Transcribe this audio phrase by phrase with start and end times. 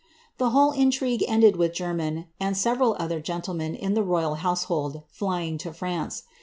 [0.39, 5.59] The whole intrigue ended with Jermyn, and several other gentlemen in the royal household, flying
[5.59, 6.23] to France.